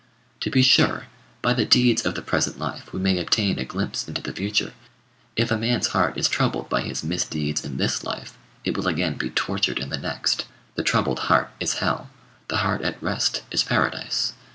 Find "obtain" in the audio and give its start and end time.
3.19-3.59